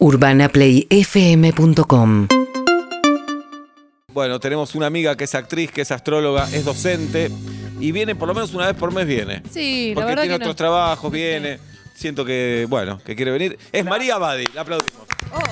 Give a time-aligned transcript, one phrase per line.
[0.00, 2.28] UrbanaPlayFM.com
[4.12, 7.30] Bueno, tenemos una amiga que es actriz, que es astróloga, es docente
[7.80, 9.42] y viene por lo menos una vez por mes viene.
[9.50, 10.44] Sí, la Porque verdad tiene que no.
[10.46, 11.58] otros trabajos, viene.
[11.94, 13.58] Siento que, bueno, que quiere venir.
[13.72, 15.02] Es María Abadi, la aplaudimos.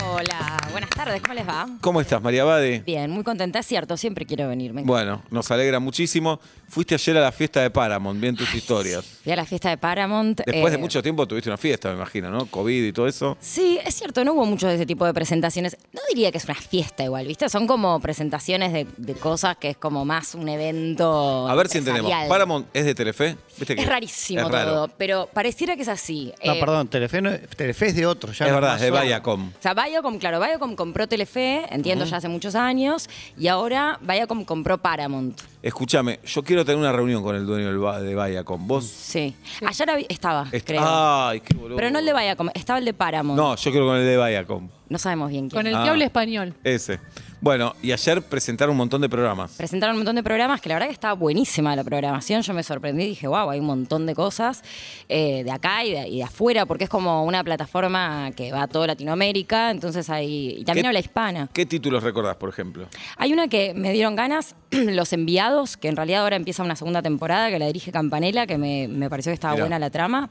[0.09, 1.67] Hola, buenas tardes, ¿cómo les va?
[1.81, 2.79] ¿Cómo estás, María Abadi?
[2.79, 4.73] Bien, muy contenta, es cierto, siempre quiero venir.
[4.73, 4.93] me encanta.
[4.93, 6.41] Bueno, nos alegra muchísimo.
[6.69, 9.05] Fuiste ayer a la fiesta de Paramount, bien tus historias.
[9.23, 10.41] Fui a la fiesta de Paramount.
[10.45, 12.47] Después de eh, mucho tiempo tuviste una fiesta, me imagino, ¿no?
[12.47, 13.37] COVID y todo eso.
[13.41, 15.77] Sí, es cierto, no hubo mucho de ese tipo de presentaciones.
[15.93, 17.49] No diría que es una fiesta igual, ¿viste?
[17.49, 21.49] Son como presentaciones de, de cosas que es como más un evento.
[21.49, 22.11] A ver si entendemos.
[22.29, 23.37] Paramount es de Telefe.
[23.59, 24.71] ¿Viste que Es rarísimo es raro.
[24.73, 26.33] todo, pero pareciera que es así.
[26.45, 28.33] No, Eh, perdón, Telefe, no- Telefe es de otro.
[28.33, 28.91] Ya Es no verdad, es de.
[28.91, 29.49] Viacom.
[29.49, 34.45] O sea, Viacom, claro, Viacom compró Telefe, entiendo ya hace muchos años, y ahora Viacom
[34.45, 35.41] compró Paramount.
[35.67, 38.69] Escúchame, yo quiero tener una reunión con el dueño del ba- de Viacom.
[38.69, 38.85] ¿Vos?
[38.87, 39.35] Sí.
[39.67, 40.81] Ayer estaba, Est- creo.
[40.85, 41.75] Ay, qué boludo.
[41.77, 43.37] pero no el de Viacom, estaba el de Paramount.
[43.37, 44.69] No, yo quiero con el de Viacom.
[44.89, 45.59] No sabemos bien quién.
[45.61, 45.83] Con el Ah.
[45.83, 46.55] que habla español.
[46.63, 47.01] Ese.
[47.41, 49.53] Bueno, y ayer presentaron un montón de programas.
[49.57, 52.43] Presentaron un montón de programas que la verdad que estaba buenísima la programación.
[52.43, 54.63] Yo me sorprendí y dije, wow, hay un montón de cosas
[55.09, 58.63] eh, de acá y de, y de afuera, porque es como una plataforma que va
[58.63, 60.59] a toda Latinoamérica, entonces hay.
[60.61, 61.49] Y también ¿Qué- habla hispana.
[61.53, 62.87] ¿Qué títulos recordás, por ejemplo?
[63.17, 67.03] Hay una que me dieron ganas, Los Enviados, que en realidad ahora empieza una segunda
[67.03, 69.65] temporada, que la dirige Campanella, que me, me pareció que estaba Mirá.
[69.65, 70.29] buena la trama.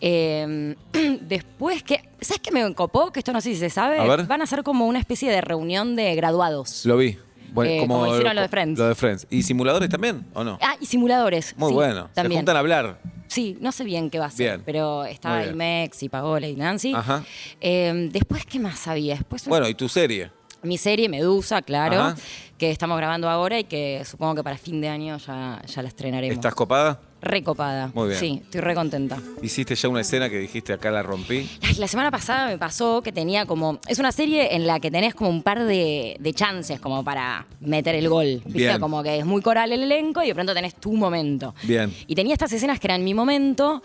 [0.00, 0.74] Eh,
[1.20, 2.00] después que.
[2.20, 3.12] ¿Sabes qué me copó?
[3.12, 3.98] Que esto no sé si se sabe.
[3.98, 4.26] A ver.
[4.26, 6.84] Van a ser como una especie de reunión de graduados.
[6.86, 7.16] Lo vi.
[7.64, 8.78] Eh, como hicieron lo de Friends.
[8.78, 9.26] Lo de Friends.
[9.30, 10.58] ¿Y simuladores también o no?
[10.60, 11.54] Ah, y simuladores.
[11.56, 12.08] Muy sí, bueno.
[12.08, 12.40] Se También.
[12.40, 13.00] juntan a hablar.
[13.26, 14.62] Sí, no sé bien qué va a ser, Bien.
[14.64, 15.44] pero estaba.
[15.44, 16.94] Imex y Paola y Nancy.
[16.94, 17.24] Ajá.
[17.60, 19.14] Eh, después, ¿qué más había?
[19.16, 20.30] Después, Bueno, ¿y tu serie?
[20.62, 22.16] Mi serie Medusa, claro, Ajá.
[22.56, 25.88] que estamos grabando ahora y que supongo que para fin de año ya, ya la
[25.88, 26.34] estrenaremos.
[26.36, 27.00] ¿Estás copada?
[27.20, 27.90] Recopada.
[27.94, 28.20] Muy bien.
[28.20, 29.18] Sí, estoy recontenta.
[29.42, 31.48] ¿Hiciste ya una escena que dijiste acá la rompí?
[31.78, 33.80] La semana pasada me pasó que tenía como.
[33.88, 37.46] Es una serie en la que tenés como un par de, de chances como para
[37.60, 38.40] meter el gol.
[38.44, 38.52] ¿viste?
[38.58, 38.80] Bien.
[38.80, 41.54] Como que es muy coral el elenco y de pronto tenés tu momento.
[41.64, 41.92] Bien.
[42.06, 43.82] Y tenía estas escenas que eran mi momento,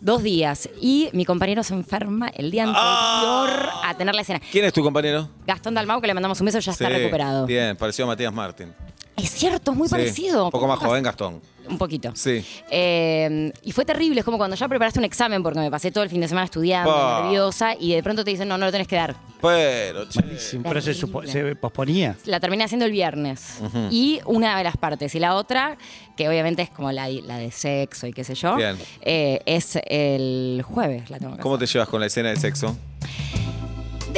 [0.00, 0.68] dos días.
[0.80, 3.82] Y mi compañero se enferma el día anterior Ah.
[3.90, 4.40] a tener la escena.
[4.52, 5.28] ¿Quién es tu compañero?
[5.46, 7.46] Gastón Dalmau, que le mandamos un beso, ya está recuperado.
[7.46, 8.72] Bien, pareció a Matías Martín.
[9.16, 10.44] Es cierto, es muy Sí, parecido.
[10.46, 11.40] Un poco más joven, Gastón.
[11.68, 12.12] Un poquito.
[12.14, 12.44] Sí.
[12.70, 16.04] Eh, y fue terrible, es como cuando ya preparaste un examen, porque me pasé todo
[16.04, 17.22] el fin de semana estudiando, Pa.
[17.22, 19.14] nerviosa, y de pronto te dicen, no, no lo tenés que dar.
[19.40, 20.20] Pero, che.
[20.62, 22.16] Pero se, supo- se posponía.
[22.24, 23.58] La terminé haciendo el viernes.
[23.90, 25.14] Y una de las partes.
[25.14, 25.76] Y la otra,
[26.16, 28.76] que obviamente es como la, la de sexo y qué sé yo, Bien.
[29.02, 31.10] eh, es el jueves.
[31.10, 31.74] La tengo que ¿Cómo te hacer.
[31.74, 32.76] llevas con la escena de sexo?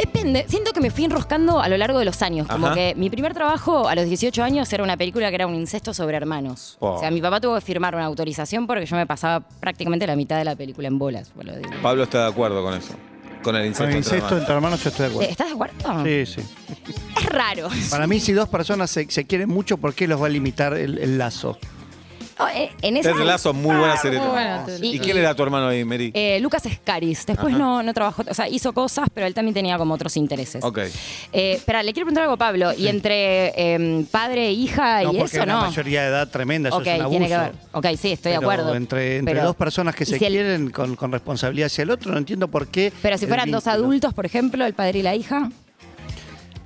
[0.00, 0.44] Depende.
[0.48, 2.46] Siento que me fui enroscando a lo largo de los años.
[2.46, 2.74] Como Ajá.
[2.74, 5.92] que mi primer trabajo a los 18 años era una película que era un incesto
[5.92, 6.76] sobre hermanos.
[6.80, 6.90] Oh.
[6.94, 10.16] O sea, mi papá tuvo que firmar una autorización porque yo me pasaba prácticamente la
[10.16, 11.32] mitad de la película en bolas.
[11.34, 11.56] boludo.
[11.82, 12.94] Pablo está de acuerdo con eso.
[13.42, 13.84] Con el incesto.
[13.84, 14.40] Con el entre incesto hermanos.
[14.40, 15.30] entre hermanos yo estoy de acuerdo.
[15.30, 16.04] ¿Estás de acuerdo?
[16.04, 16.48] Sí, sí.
[17.20, 17.68] Es raro.
[17.90, 20.74] Para mí, si dos personas se, se quieren mucho, ¿por qué los va a limitar
[20.74, 21.58] el, el lazo?
[22.40, 24.18] Oh, eh, en esa, Ted Lasso, muy buena serie.
[24.20, 26.12] muy buena ¿Y quién era tu hermano ahí, Mary?
[26.14, 27.26] Eh, Lucas Escaris.
[27.26, 27.58] Después Ajá.
[27.58, 30.62] no, no trabajó, o sea, hizo cosas, pero él también tenía como otros intereses.
[30.62, 30.78] ok.
[31.32, 32.72] Eh, espera, le quiero preguntar algo a Pablo.
[32.74, 35.60] Y entre eh, padre e hija No, y porque eso, una no.
[35.62, 37.10] mayoría de edad tremenda, eso ok, es un abuso.
[37.18, 37.52] tiene que ver.
[37.72, 38.74] Ok, sí, estoy de Pero acuerdo.
[38.74, 41.82] Entre, entre Pero- dos personas que ¿y se si el- quieren con, con responsabilidad hacia
[41.82, 42.92] el otro, no entiendo por qué.
[43.02, 43.84] Pero si el fueran dos vínculo.
[43.84, 45.50] adultos, por ejemplo, el padre y la hija.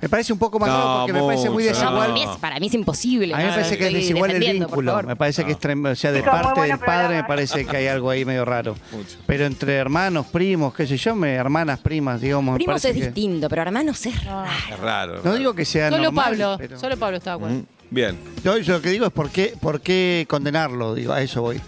[0.03, 1.95] Me parece un poco más No, raro porque me parece muy desigual.
[1.95, 3.33] Para mí es, para mí es imposible.
[3.33, 5.01] A mí me parece que es desigual el vínculo.
[5.03, 7.87] Me parece que es trem- o sea, de parte del padre me parece que hay
[7.87, 8.75] algo ahí medio raro.
[8.91, 9.17] Mucho.
[9.25, 12.55] Pero entre hermanos, primos, qué sé yo, me, hermanas, primas, digamos.
[12.55, 14.49] Primos es que- distinto, pero hermanos es raro.
[14.71, 15.21] Es raro.
[15.23, 17.55] No digo que sea Solo normal, Pablo, pero- solo Pablo está de acuerdo.
[17.55, 18.19] Mm, Bien.
[18.43, 21.61] No, yo lo que digo es por qué, por qué condenarlo, digo, a eso voy.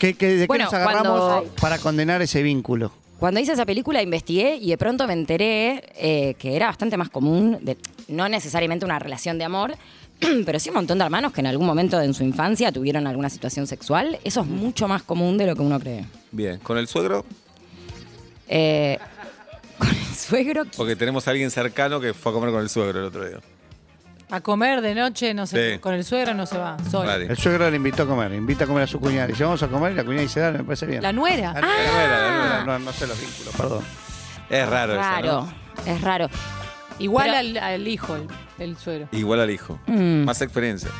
[0.00, 2.90] ¿Qué, qué- ¿De Bueno, qué nos agarramos cuando- para condenar ese vínculo?
[3.20, 7.10] Cuando hice esa película investigué y de pronto me enteré eh, que era bastante más
[7.10, 7.76] común, de,
[8.08, 9.74] no necesariamente una relación de amor,
[10.46, 13.28] pero sí un montón de hermanos que en algún momento en su infancia tuvieron alguna
[13.28, 14.18] situación sexual.
[14.24, 16.06] Eso es mucho más común de lo que uno cree.
[16.32, 16.60] Bien.
[16.60, 17.26] ¿Con el suegro?
[18.48, 18.98] Eh,
[19.78, 23.00] con el suegro, Porque tenemos a alguien cercano que fue a comer con el suegro
[23.00, 23.38] el otro día.
[24.30, 25.78] A comer de noche, no sé, Sí.
[25.80, 27.06] con el suegro no se va, solo.
[27.10, 27.26] Nadie.
[27.26, 29.30] El suegro le invitó a comer, invita a comer a su cuñada.
[29.30, 31.02] Y si vamos a comer, la cuñada dice, dale, me parece bien.
[31.02, 31.52] La nuera.
[31.54, 33.84] La nuera, la nuera, no, no sé los vínculos, perdón.
[34.48, 35.52] Es raro, eso, raro, ¿no?
[35.92, 36.28] es raro.
[36.98, 38.26] Igual Pero- al, al hijo, el,
[38.58, 39.08] el suegro.
[39.12, 39.78] Igual al hijo.
[39.86, 40.24] Mm.
[40.24, 40.90] Más experiencia.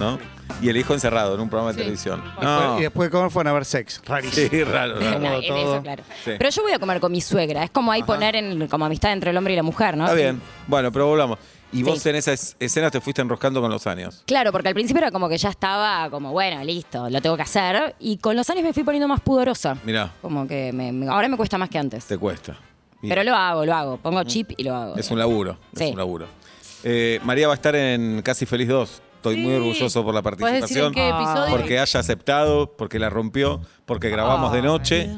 [0.00, 0.18] ¿No?
[0.62, 1.80] Y el hijo encerrado en un programa de Sí.
[1.80, 2.22] televisión.
[2.40, 2.78] Y No.
[2.80, 4.00] después de comer fueron a ver sex.
[4.06, 4.48] Rarísimo.
[4.50, 5.18] Sí, raro, raro.
[5.18, 5.58] No, en todo.
[5.74, 6.02] eso, claro.
[6.24, 6.32] Sí.
[6.38, 7.64] Pero yo voy a comer con mi suegra.
[7.64, 10.04] Es como ahí poner en, como amistad entre el hombre y la mujer, ¿no?
[10.04, 10.40] Está bien.
[10.66, 11.38] Bueno, pero volvamos.
[11.72, 14.22] Y vos en esas escenas te fuiste enroscando con los años.
[14.26, 17.42] Claro, porque al principio era como que ya estaba como, bueno, listo, lo tengo que
[17.42, 17.94] hacer.
[17.98, 19.76] Y con los años me fui poniendo más pudorosa.
[19.84, 22.06] Mirá, Como que me- me- ahora me cuesta más que antes.
[22.06, 22.56] te cuesta.
[23.02, 23.10] Bien.
[23.10, 23.96] Pero lo hago, lo hago.
[23.98, 24.96] Pongo chip y lo hago.
[24.96, 25.84] Es un laburo, es Sí.
[25.90, 26.26] un laburo.
[26.84, 29.02] Eh, María va a estar en Casi Feliz 2.
[29.18, 29.56] Estoy muy Sí.
[29.58, 30.86] orgulloso por la ¿Puedes decir participación.
[30.86, 31.50] en qué episodio?
[31.56, 35.10] Porque haya aceptado, porque la rompió, porque grabamos de noche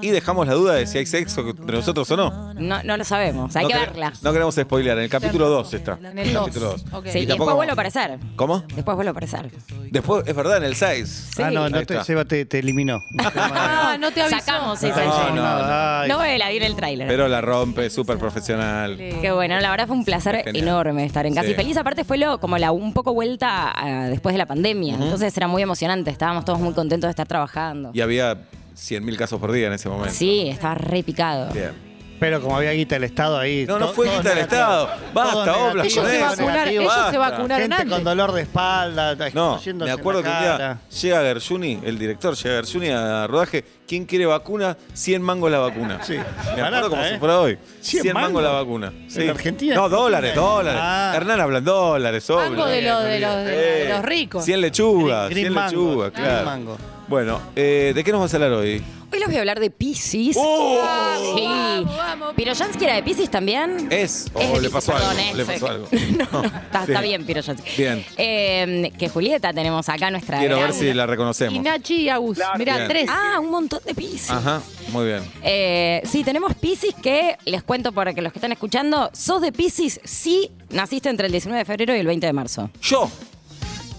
[0.00, 2.54] y dejamos la duda de si hay sexo entre nosotros o no.
[2.54, 3.54] No, no lo sabemos.
[3.56, 4.12] Hay no que verla.
[4.22, 5.98] No queremos spoilear, en el capítulo 2 está.
[6.02, 6.46] En el dos.
[6.46, 6.84] capítulo 2.
[6.92, 7.06] Ok.
[7.08, 8.18] Sí, y después vuelvo a aparecer.
[8.36, 8.60] ¿Cómo?
[8.74, 9.50] Después vuelvo a aparecer.
[9.90, 11.30] Después, es verdad, en el 6.
[11.38, 12.02] Ah, no, no te.
[12.04, 12.98] Seba te, te eliminó.
[13.34, 14.38] Ah, no te avisó.
[14.38, 16.06] Sacamos esa No, no, no.
[16.08, 17.06] No la vi en el tráiler.
[17.08, 18.96] Pero la rompe, súper profesional.
[18.96, 21.54] Qué bueno, la verdad fue un placer enorme estar en Casi Sí.
[21.54, 21.76] Feliz.
[21.76, 24.94] Aparte fue lo, como la un poco vuelta a- después de la pandemia.
[24.94, 26.10] Entonces era muy emocionante.
[26.10, 27.90] Estábamos todos muy contentos de estar trabajando.
[27.92, 28.38] Y había
[28.74, 30.14] 100.000 casos por día en ese momento.
[30.14, 31.52] Sí, estaba re picado.
[31.52, 31.91] Bien.
[32.22, 33.64] Pero como había guita del Estado ahí.
[33.66, 34.38] No, no fue guita del.
[34.38, 34.88] Estado.
[35.12, 37.90] Basta, con Ellos se ellos se vacunaron Gente antes.
[37.92, 42.36] con dolor de espalda, No, me en acuerdo que un día llega Gershuni, el director,
[42.36, 43.64] llega Gershuni a rodaje.
[43.88, 44.76] ¿Quién quiere vacuna?
[44.94, 45.98] 100 mangos la vacuna.
[46.04, 46.12] Sí.
[46.14, 47.10] Me acuerdo Barata, como ¿eh?
[47.12, 47.58] si fuera hoy.
[47.80, 48.92] 100 100 mangos la vacuna.
[49.16, 49.74] ¿En Argentina?
[49.74, 50.80] No, dólares, dólares.
[50.82, 51.12] Ah.
[51.16, 52.50] Hernán hablan dólares, obvio.
[52.50, 54.44] Mango de los- de los- de los ricos.
[54.44, 56.76] 100 lechugas, Green- 100 green lechugas, claro.
[57.08, 58.82] Bueno, eh, ¿de qué nos vas a hablar hoy?
[59.12, 60.36] Hoy les voy a hablar de Pisces.
[60.38, 61.34] ¡Oh!
[61.36, 61.44] Sí.
[61.44, 62.34] Vamos, vamos.
[62.34, 63.88] ¿Piroyansky era de Pisces también?
[63.90, 65.20] Es, o de le Piscis, pasó perdón, algo.
[65.30, 65.88] es- Le pasó algo.
[66.32, 66.92] no, está, Sí.
[66.92, 67.70] está bien, Piroyansky.
[67.76, 68.04] Bien.
[68.16, 70.38] Eh, que Julieta tenemos acá nuestra.
[70.38, 71.62] Quiero ver si la Y reconocemos.
[71.62, 72.38] Nachi y Agus.
[72.58, 72.88] Mirá, Bien.
[72.88, 73.06] tres.
[73.10, 74.30] Ah, un montón de Pisces.
[74.30, 74.62] Ajá,
[74.92, 75.22] muy bien.
[75.42, 79.52] Eh, sí, tenemos Pisces que, les cuento para que los que están escuchando, sos de
[79.52, 82.70] Pisces si naciste entre el 19 de febrero y el 20 de marzo.
[82.80, 83.10] ¿Yo?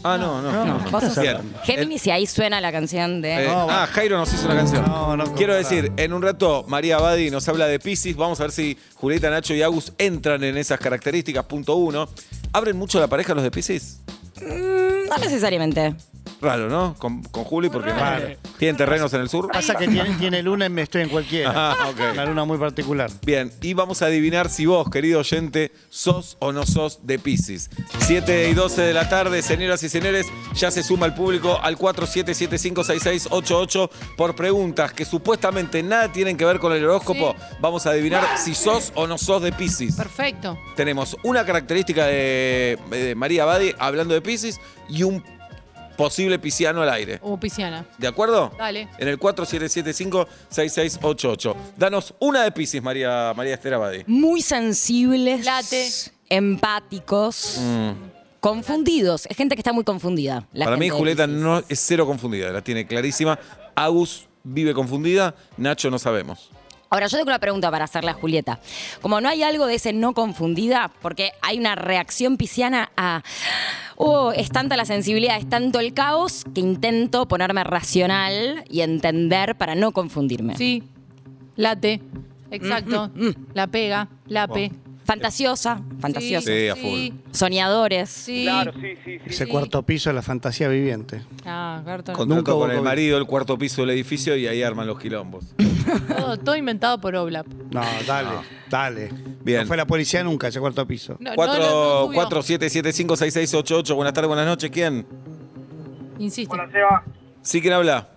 [0.03, 0.51] Ah, no, no.
[0.51, 0.97] No, no, ¿qué no.
[0.99, 1.37] estás Bien.
[1.63, 3.45] Géminis, y ahí suena la canción de...
[3.45, 4.85] Eh, No, ah, Jairo nos hizo una canción.
[4.85, 8.15] No, no, Quiero decir, en un rato María Abadi nos habla de Pisces.
[8.15, 11.45] Vamos a ver si Julieta, Nacho y Agus entran en esas características.
[11.45, 12.09] Punto uno.
[12.51, 13.99] ¿Abren mucho la pareja los de Pisces?
[14.41, 15.95] Mm, no necesariamente.
[16.43, 16.93] Raro, ¿no?
[16.99, 18.27] Con, con Juli, porque no- Raro.
[18.59, 19.49] tienen terrenos en el sur.
[19.51, 21.51] Pasa que tiene, tiene luna en Me estoy en cualquiera.
[21.55, 21.99] Ah, ok.
[22.13, 23.09] Una luna muy particular.
[23.25, 27.69] Bien, y vamos a adivinar si vos, querido oyente, sos o no sos de Pisces.
[27.99, 31.77] 7 y 12 de la tarde, señoras y señores, ya se suma el público al
[31.77, 37.35] 47756688 por preguntas que supuestamente nada tienen que ver con el horóscopo.
[37.59, 39.95] Vamos a adivinar si sos o no sos de Pisces.
[39.95, 40.57] Perfecto.
[40.75, 44.59] Tenemos una característica de, de María Badi hablando de Pisces
[44.89, 45.23] y un
[45.97, 47.19] posible pisciano al aire.
[47.19, 47.85] Como pisciana.
[47.97, 48.51] ¿De acuerdo?
[48.57, 48.87] Dale.
[48.97, 51.55] En el 4775-6688.
[51.77, 54.03] Danos una de Pisces, María, María Esther Abadi.
[54.07, 55.45] Muy sensibles.
[55.45, 55.89] Late.
[56.29, 57.59] Empáticos.
[58.39, 59.25] Confundidos.
[59.27, 60.47] Es gente que está muy confundida.
[60.53, 60.67] la Mm.
[60.67, 61.41] Para mí, gente de Julieta Piscis.
[61.41, 63.39] no es cero confundida, la tiene clarísima.
[63.75, 66.49] Agus vive confundida, Nacho no sabemos.
[66.89, 68.59] Ahora, yo tengo una pregunta para hacerle a Julieta.
[69.01, 73.23] Como no hay algo de ese no confundida, porque hay una reacción pisciana a.
[73.97, 79.55] Oh, es tanta la sensibilidad, es tanto el caos, que intento ponerme racional y entender
[79.55, 80.55] para no confundirme.
[80.57, 80.83] Sí.
[81.55, 82.01] Late.
[82.51, 83.09] Exacto.
[83.15, 84.09] Mm, La pega.
[84.27, 84.71] Lape.
[85.05, 86.45] Fantasiosa, fantasiosa.
[86.51, 87.13] Sí, a Sí.
[87.31, 88.09] Soñadores.
[88.09, 88.47] Sí.
[89.25, 91.21] Ese cuarto piso es la fantasía viviente.
[91.45, 91.81] Ah.
[91.83, 92.85] Contrató Nunca hubo con el COVID.
[92.87, 95.45] marido el cuarto piso del edificio y ahí arman los quilombos.
[96.17, 97.45] Todo, todo inventado por Oblap.
[97.71, 98.29] No, dale,
[98.69, 99.09] dale.
[99.43, 99.61] Bien.
[99.61, 101.17] No fue la policía nunca ese cuarto piso.
[101.19, 102.29] No, no, no, no subió.
[102.29, 103.93] 4775-6688.
[103.95, 104.71] Buenas tardes, buenas noches.
[104.71, 105.05] ¿Quién?
[106.19, 106.53] Insiste.
[106.53, 107.03] Hola, Seba.
[107.41, 108.09] Sí, ¿quién habla?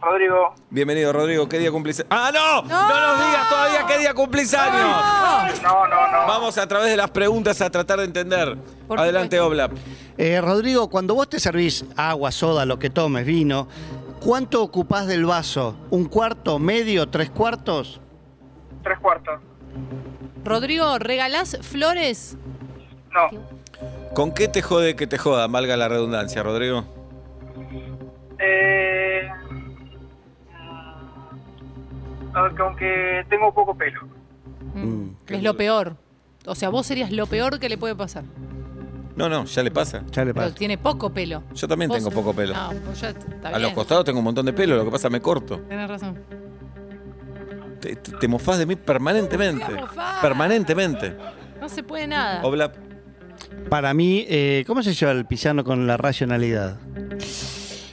[0.00, 0.54] Rodrigo.
[0.70, 1.48] Bienvenido, Rodrigo.
[1.48, 2.04] ¿Qué día cumplís?
[2.08, 2.62] ¡Ah, no!
[2.62, 5.60] ¡No, nos digas todavía qué día cumplís años!
[5.62, 6.26] No, no, no.
[6.26, 8.56] Vamos a través de las preguntas a tratar de entender.
[8.86, 9.46] Por Adelante, supuesto.
[9.46, 9.72] Oblap.
[10.16, 13.66] Eh, Rodrigo, cuando vos te servís agua, soda, lo que tomes, vino,
[14.20, 15.76] ¿cuánto ocupás del vaso?
[15.90, 18.00] ¿Un cuarto, medio, tres cuartos?
[18.84, 19.40] Tres cuartos.
[20.44, 22.36] Rodrigo, ¿regalás flores?
[23.10, 23.28] No.
[24.14, 25.46] ¿Con qué te jode que te joda?
[25.48, 26.84] Valga la redundancia, Rodrigo.
[28.38, 28.87] Eh,
[32.34, 34.00] aunque- tengo poco pelo.
[34.74, 35.96] Mm, es lo peor.
[36.46, 38.24] O sea, vos serías lo peor que le puede pasar.
[39.16, 40.04] No, no, ya le pasa.
[40.12, 40.54] ya le Pero pasa.
[40.54, 41.42] tiene poco pelo.
[41.52, 42.54] Yo también Vos- tengo poco pelo.
[42.54, 43.62] No, pues ya está A bien.
[43.62, 45.58] los costados tengo un montón de pelo, lo que pasa me corto.
[45.68, 46.16] Tenés razón.
[47.80, 49.64] Te, te, te mofás de mí permanentemente.
[49.64, 50.20] No voy a mofar.
[50.20, 51.16] Permanentemente.
[51.60, 52.44] No se puede nada.
[52.44, 52.76] Oblap.
[53.68, 56.78] Para mí, eh, ¿cómo se lleva el pisano con la racionalidad?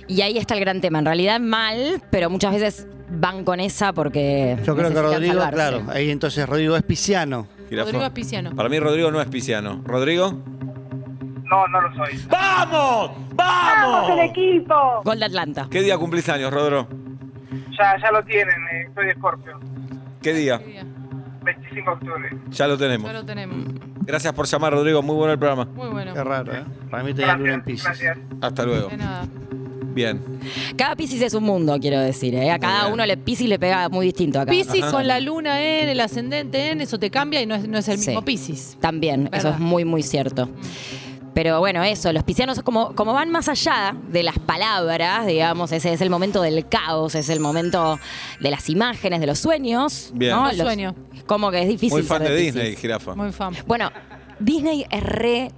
[0.07, 0.99] Y ahí está el gran tema.
[0.99, 4.57] En realidad mal, pero muchas veces van con esa porque.
[4.65, 5.55] Yo creo que Rodrigo, salvarse.
[5.55, 7.47] claro, ahí entonces Rodrigo es pisciano.
[7.71, 8.55] Rodrigo es pisciano.
[8.55, 9.81] Para mí Rodrigo no es pisciano.
[9.85, 10.31] ¿Rodrigo?
[11.43, 12.19] No, no lo soy.
[12.29, 13.11] ¡Vamos!
[13.35, 14.11] ¡Vamos!
[15.03, 15.67] Gol de Atlanta.
[15.69, 16.87] ¿Qué día cumplís años, Rodro?
[17.77, 18.55] Ya, ya lo tienen.
[18.73, 19.59] eh, soy de Scorpio.
[20.21, 20.59] ¿Qué día?
[21.43, 22.29] 25 de octubre.
[22.49, 23.11] Ya lo tenemos.
[23.11, 23.57] Ya lo tenemos.
[24.01, 25.01] Gracias por llamar, Rodrigo.
[25.03, 25.65] Muy bueno el programa.
[25.65, 26.13] Muy bueno.
[26.13, 26.63] Qué raro, ¿eh?
[26.89, 27.63] Para mí tenía luna en.
[27.63, 28.01] Pisces.
[28.41, 28.89] Hasta luego.
[28.89, 29.27] De nada.
[29.95, 30.21] Bien.
[30.75, 32.35] Cada Piscis es un mundo, quiero decir.
[32.35, 32.51] ¿eh?
[32.51, 32.93] A cada bien.
[32.93, 34.51] uno le Piscis le pega muy distinto acá.
[34.51, 34.91] Piscis Ajá.
[34.91, 37.87] con la luna en, el ascendente en, eso te cambia y no es, no es
[37.87, 38.09] el Sí.
[38.09, 38.77] mismo Piscis.
[38.81, 40.49] También, eso es muy, muy cierto.
[41.33, 45.91] Pero bueno, eso, los piscianos como, como van más allá de las palabras, digamos, ese
[45.91, 47.99] es el momento del caos, es el momento
[48.39, 50.11] de las imágenes, de los sueños.
[50.13, 50.31] Bien.
[50.31, 50.47] ¿no?
[50.47, 50.93] Los sueños.
[51.25, 51.97] Como que es difícil.
[51.99, 52.53] Muy fan ser de Piscis.
[52.53, 53.15] Disney, jirafa.
[53.15, 53.53] Muy fan.
[53.67, 53.91] Bueno,
[54.39, 55.51] Disney es re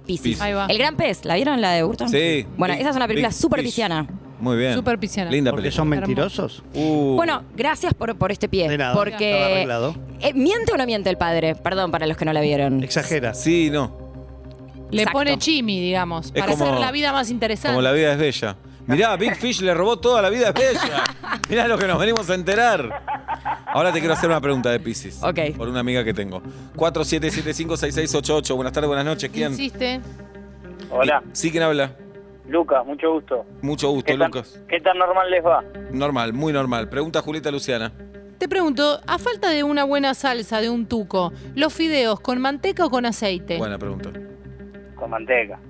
[0.52, 0.66] va.
[0.66, 2.08] El Gran Pez, ¿la vieron la de Burton?
[2.08, 2.46] Sí.
[2.56, 4.06] Bueno, esa es una película súper pisciana.
[4.40, 4.74] Muy bien.
[4.74, 5.30] Súper pisciana.
[5.30, 5.76] Linda Porque película.
[5.76, 6.62] son mentirosos.
[6.74, 8.68] Uh, Bueno, gracias por, por este pie.
[8.68, 8.92] De nada.
[8.92, 9.42] Estaba Porque.
[9.42, 9.96] arreglado.
[10.20, 11.54] Eh, ¿Miente o no miente el padre?
[11.56, 12.82] Perdón para los que no la vieron.
[12.84, 13.34] Exagera.
[13.34, 13.96] Sí, no.
[14.90, 15.18] Le Exacto.
[15.18, 17.74] pone chimi, digamos, Es para como- hacer la vida más interesante.
[17.74, 18.56] Como la vida es bella.
[18.86, 21.04] Mirá, Big Fish le robó toda la vida es bella.
[21.50, 23.02] Mirá lo que nos venimos a enterar.
[23.66, 25.18] Ahora te quiero hacer una pregunta de Pisces.
[25.22, 25.40] Ok.
[25.58, 26.40] Por una amiga que tengo.
[26.76, 28.54] 47756688.
[28.54, 29.30] Buenas tardes, buenas noches.
[29.30, 29.50] ¿Quién?
[29.52, 30.00] Insiste.
[30.90, 31.92] Hola, Sí, ¿quién habla?
[32.48, 33.44] Lucas, mucho gusto.
[33.60, 34.60] Mucho gusto, ¿Qué tan, Lucas.
[34.68, 35.62] ¿Qué tan normal les va?
[35.92, 36.88] Normal, muy normal.
[36.88, 37.92] Pregunta Julieta Luciana.
[38.38, 42.86] Te pregunto, a falta de una buena salsa, de un tuco, ¿los fideos con manteca
[42.86, 43.58] o con aceite?
[43.58, 44.10] Buena pregunta.
[44.94, 45.60] Con manteca.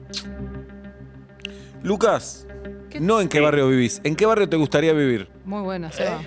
[1.82, 2.46] Lucas,
[2.90, 3.00] ¿Qué?
[3.00, 4.00] no en qué barrio vivís.
[4.04, 5.28] ¿En qué barrio te gustaría vivir?
[5.44, 6.20] Muy buena, se va.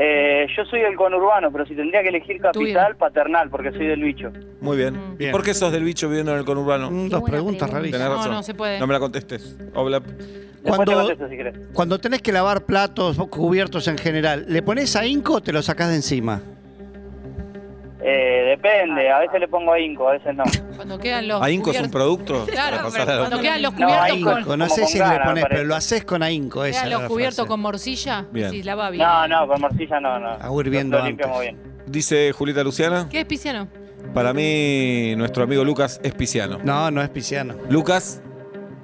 [0.00, 4.00] Eh, yo soy del conurbano, pero si tendría que elegir capital, paternal, porque soy del
[4.02, 4.30] bicho.
[4.60, 4.94] Muy bien.
[4.94, 5.16] Mm.
[5.18, 5.32] Bien.
[5.32, 6.88] ¿Por qué sos del bicho viviendo en el conurbano?
[6.90, 7.90] Mm, Qué Dos preguntas pregunta.
[7.90, 8.26] Tenés rarísimas.
[8.28, 8.78] No, no se puede.
[8.78, 9.56] No me la contestes.
[9.74, 11.54] Obla- Después te Cuando, contesto si querés.
[11.72, 15.88] cuando tenés que lavar platos, cubiertos en general, ¿le pones ahínco o te lo sacás
[15.88, 16.42] de encima?
[18.00, 20.44] Eh, depende, a veces le pongo ahínco, a veces no.
[20.76, 22.46] Cuando quedan los ¿Ahínco es un producto?
[22.46, 24.80] Claro, Para pasar a la- cuando quedan los No, cubiertos ahínco, con, Con- no sé
[24.82, 26.64] con si gana, le pones, pero lo haces con ahínco.
[26.64, 28.50] Esa quedan los la cubiertos con morcilla, Bien.
[28.50, 29.04] sí, lava bien.
[29.04, 30.28] No, no, con morcilla no, no.
[30.40, 31.54] A ir viendo Lo limpiamos antes.
[31.56, 31.82] bien.
[31.86, 33.08] Dice Julieta Luciana.
[33.10, 33.66] ¿Qué es pisciano?
[34.14, 36.58] Para mí, nuestro amigo Lucas es pisciano.
[36.62, 37.54] No, no es pisciano.
[37.68, 38.22] Lucas.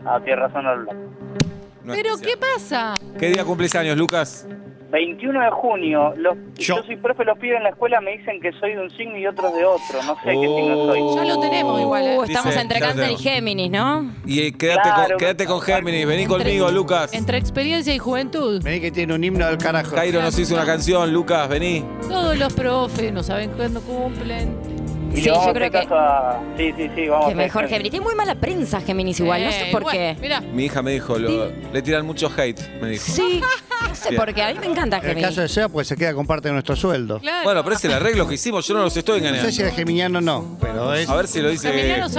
[0.04, 2.98] Ah, tienes razón, no es ¿Pero qué pasa?
[3.18, 4.48] ¿Qué día cumples años, Lucas?
[4.94, 6.76] 21 de junio, los, Yo.
[6.76, 6.82] yo.
[6.84, 9.26] soy profe, los pibes en la escuela me dicen que soy de un signo y
[9.26, 10.02] otros de otro.
[10.06, 10.86] No sé qué signo Oh.
[10.86, 11.16] soy.
[11.26, 12.16] Ya lo tenemos igual, ¿eh?
[12.26, 13.16] Estamos Dice, entre cáncer y.
[13.16, 14.10] Géminis, ¿no?
[14.24, 15.08] Y eh, quédate, Claro.
[15.08, 16.06] con, quédate con Géminis.
[16.06, 17.12] Vení conmigo, Lucas.
[17.12, 18.62] Entre experiencia y juventud.
[18.62, 19.96] Vení que tiene un himno del carajo.
[19.96, 21.84] Jairo nos hizo una canción, Lucas, vení.
[22.08, 24.73] Todos los profes no saben cuándo cumplen.
[25.14, 26.40] Y Sí, yo creo que- caso a...
[26.56, 27.90] Sí, sí, sí, vamos Que mejor Géminis.
[27.92, 30.16] Tiene muy mala prensa Géminis igual, no sé Eh, por bueno, qué.
[30.20, 33.04] Mirá, Mi hija me dijo, lo- le tiran mucho hate, me dijo.
[33.06, 33.40] Sí,
[33.88, 34.42] no sé por qué.
[34.42, 35.28] A mí me encanta En el Géminis.
[35.30, 37.20] caso de SEA, pues se queda con parte de nuestro sueldo.
[37.20, 37.44] claro.
[37.44, 39.50] Bueno, pero es el arreglo que hicimos, yo no los estoy No engañando.
[39.50, 41.08] sé si es geminiano o no, pero es.
[41.08, 41.70] A ver si lo dice.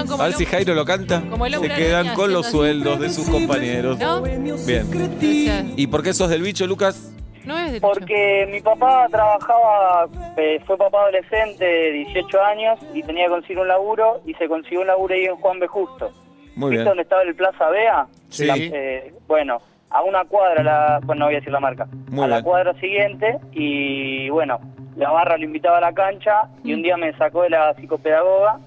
[0.07, 1.21] Como A ver si Jairo lo canta.
[1.29, 3.99] como el Se quedan con los sueldos de sus compañeros.
[3.99, 4.21] ¿No?
[4.21, 5.73] Bien.
[5.75, 7.09] ¿Y por qué sos del bicho, Lucas?
[7.45, 13.03] No es de Porque mi papá trabajaba, eh, fue papá adolescente de 18 años y
[13.03, 15.67] tenía que conseguir un laburo y se consiguió un laburo ahí en Juan B.
[15.67, 16.11] Justo.
[16.55, 16.85] Muy ¿Viste bien.
[16.85, 18.07] dónde estaba el Plaza Bea?
[18.29, 18.45] Sí.
[18.45, 19.59] La- eh, bueno,
[19.89, 22.73] a una cuadra, la, bueno, no voy a decir la marca, Muy a la cuadra
[22.79, 24.59] siguiente y bueno,
[24.95, 28.59] la barra lo invitaba a la cancha y un día me sacó de la psicopedagoga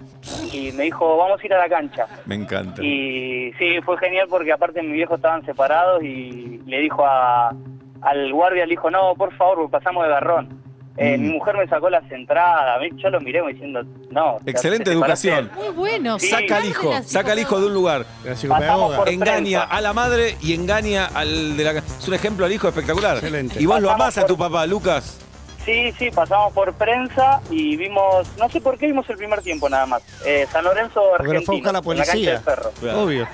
[0.53, 2.07] y me dijo, vamos a ir a la cancha.
[2.27, 2.83] Me encanta.
[2.85, 7.55] Y sí, fue genial porque aparte mi viejo estaban separados y le dijo a,
[8.03, 10.59] al guardia, le dijo, no, por favor, porque pasamos de garrón.
[11.01, 11.23] Eh, Mm.
[11.23, 14.39] Mi mujer me sacó las entradas, a mí- yo lo miré diciendo, no.
[14.45, 15.49] te- Excelente educación.
[15.55, 16.19] Muy bueno.
[16.19, 16.27] Sí.
[16.29, 18.05] Saca al hijo, saca al hijo de un lugar.
[18.25, 19.63] Engaña prensa.
[19.63, 23.17] a la madre y engaña al de la Es un ejemplo al hijo espectacular.
[23.19, 23.63] Excelente.
[23.63, 25.21] Y vos lo Pasamos amás a tu papá, Lucas.
[25.65, 29.69] Sí, sí, pasamos por prensa y vimos, no sé por qué vimos el primer tiempo
[29.69, 30.03] nada más.
[30.25, 32.81] Eh, San Lorenzo, Porque lo fue a Argentina, buscar la en la cancha policía.
[32.81, 33.03] Ferro.
[33.05, 33.29] Obvio.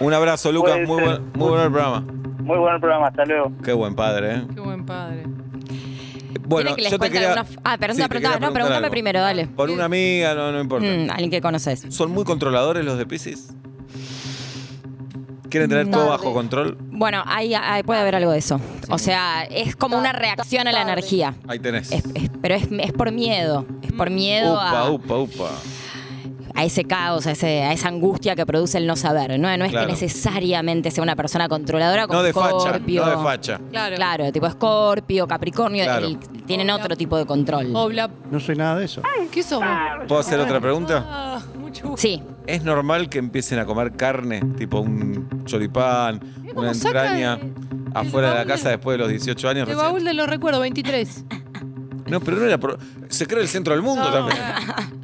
[0.00, 0.76] Un abrazo, Lucas.
[0.86, 2.04] Muy buen, muy buen programa.
[2.46, 3.50] Muy buen programa, hasta luego.
[3.64, 4.42] Qué buen padre, ¿eh?
[4.54, 5.24] Qué buen padre.
[6.48, 7.32] Bueno, ¿Quieren que les yo te cuente quería.
[7.34, 8.90] alguna- Ah, pero Sí, no te preguntás, quería no, pregúntame algo.
[8.92, 9.46] primero, dale.
[9.48, 10.86] Por una amiga, no, no importa.
[10.86, 11.84] Mm, alguien que conoces.
[11.88, 13.48] ¿Son muy controladores los de Pisces?
[15.50, 16.76] ¿Quieren tener todo bajo control?
[16.90, 18.60] Bueno, ahí, ahí puede haber algo de eso.
[18.90, 21.34] O sea, es como una reacción a la energía.
[21.48, 21.90] Ahí tenés.
[21.92, 23.64] Es- es- pero es, es por miedo.
[23.82, 25.50] Es por miedo Upa, a, upa, upa.
[26.56, 29.38] A ese caos, a, ese- a esa angustia que produce el no saber.
[29.38, 29.86] No, no es Claro.
[29.86, 33.04] que necesariamente sea una persona controladora como No de facha, Scorpio.
[33.04, 33.60] no de facha.
[33.70, 33.96] Claro.
[33.96, 36.06] Claro, tipo Escorpio, Capricornio, Claro.
[36.06, 37.74] el- tienen otro tipo de control.
[37.76, 38.08] Obla.
[38.30, 39.02] No soy nada de eso.
[39.30, 39.68] ¿Qué somos?
[40.08, 41.04] ¿Puedo hacer otra pregunta?
[41.06, 42.00] Ah, mucho gusto.
[42.02, 46.20] Sí, ¿Es normal que empiecen a comer carne, tipo un choripán,
[46.54, 47.38] una entraña,
[47.92, 51.24] afuera de la casa después de los 18 años El baúl de los recuerdos, 23.
[52.06, 52.58] No, pero no era...
[53.08, 54.38] Se cree el centro del mundo No, también.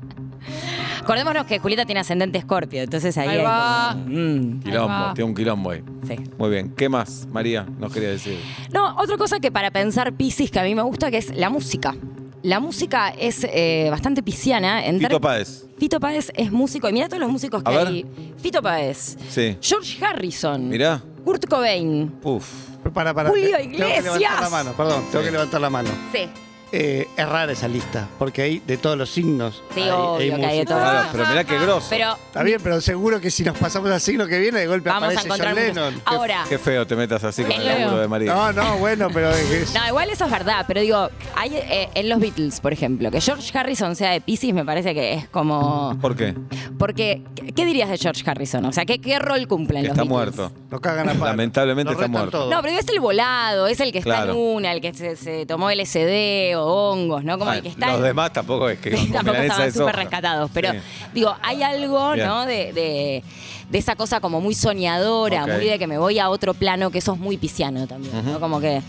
[1.02, 3.90] acordémonos que Julieta tiene ascendente Escorpio, entonces ahí, Ahí hay va.
[3.92, 5.14] como- mm, Quilombo, va.
[5.14, 5.82] tiene un quilombo ahí.
[6.06, 6.16] sí.
[6.38, 6.72] Muy bien.
[6.76, 7.66] ¿Qué más, María?
[7.78, 8.38] Nos quería decir.
[8.72, 11.50] No, otra cosa que para pensar Piscis que a mí me gusta que es la
[11.50, 11.94] música.
[12.42, 14.84] La música es eh, bastante pisciana.
[14.84, 15.64] En Fito Páez.
[15.78, 16.88] Fito Páez es músico.
[16.88, 17.86] Y mira todos los músicos que A ver.
[17.86, 18.06] hay.
[18.38, 19.16] Fito Páez.
[19.28, 19.56] Sí.
[19.60, 20.68] George Harrison.
[20.68, 21.00] Mirá.
[21.24, 22.12] Kurt Cobain.
[22.24, 22.44] Uf.
[22.92, 23.28] Para, para.
[23.30, 24.40] Julio Tengo que levantar Iglesias.
[24.40, 25.24] la mano, perdón, tengo Sí.
[25.26, 25.88] que levantar la mano.
[26.12, 26.28] Sí.
[26.74, 29.62] Eh, es rara esa lista, porque hay de todos los signos.
[29.74, 30.80] Sí, hay- obvio que hay de todos.
[30.80, 31.86] Claro, pero mirá qué grosso.
[31.90, 34.88] Pero Está bien, pero seguro que si nos pasamos al signo que viene, de golpe
[34.88, 35.74] vamos a aparece John encontrar muchos.
[35.76, 36.02] Lennon.
[36.06, 38.34] Ahora, Qué feo te metas así con el laburo de María.
[38.34, 42.08] No, no, bueno, pero es- no, igual eso es verdad, pero digo, hay eh, en
[42.08, 45.98] los Beatles, por ejemplo, que George Harrison sea de Pisces me parece que es como...
[46.00, 46.34] ¿Por qué?
[46.78, 48.64] Porque, ¿qué- ¿qué dirías de George Harrison?
[48.64, 50.36] O sea, ¿qué, qué rol cumple en Que los está Beatles?
[50.36, 50.54] muerto.
[50.70, 51.14] lo cagan a.
[51.14, 52.30] Lamentablemente Lo está muerto.
[52.30, 52.50] todo.
[52.50, 54.32] No, pero es el volado, es el que está Claro.
[54.32, 57.38] en una, el que se, se tomó LSD o hongos, ¿no?
[57.38, 60.50] Como Ah, el que está los demás tampoco es que tampoco estaban súper rescatados.
[60.54, 60.78] Pero Sí.
[61.14, 62.26] digo, hay algo, Bien.
[62.26, 62.46] ¿no?
[62.46, 63.22] De, de-
[63.70, 66.98] de esa cosa como muy soñadora, muy de que me voy a otro plano, que
[66.98, 68.38] eso es muy pisciano también, ¿no?
[68.38, 68.82] Como que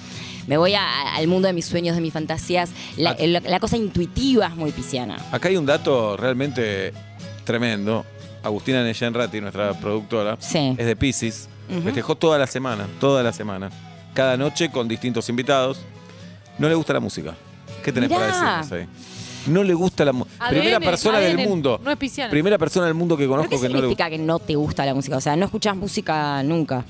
[0.47, 2.69] me voy a- al mundo de mis sueños, de mis fantasías.
[2.97, 3.15] La, Ah.
[3.45, 5.17] la cosa intuitiva es muy pisciana.
[5.31, 6.91] Acá hay un dato realmente
[7.45, 8.05] tremendo.
[8.43, 10.75] Agustina Neyenrati, nuestra productora, Sí.
[10.77, 11.47] es de Pisces.
[11.69, 11.81] Ujú.
[11.83, 13.69] Festejó toda la semana, toda la semana.
[14.13, 15.79] Cada noche con distintos invitados.
[16.57, 17.35] No le gusta la música.
[17.83, 18.21] ¿Qué tenés Mirá.
[18.21, 18.87] para decirnos ahí?
[19.51, 20.47] No le gusta la música.
[20.49, 21.79] Primera persona ADN, del mundo.
[21.83, 22.31] no es pisciana.
[22.31, 24.03] Primera persona del mundo que ¿Pero conozco qué que no le gusta.
[24.05, 25.17] significa que no te gusta la música?
[25.17, 26.85] O sea, no escuchas música nunca.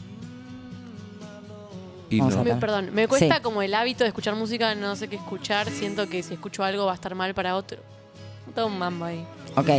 [2.09, 2.41] Y Vamos no.
[2.41, 2.59] a Me- ver.
[2.59, 3.41] perdón, me cuesta Sí.
[3.41, 6.85] como el hábito de escuchar música, no sé qué escuchar, siento que si escucho algo
[6.85, 7.79] va a estar mal para otro.
[8.53, 9.25] Todo un mambo ahí.
[9.55, 9.69] Ok.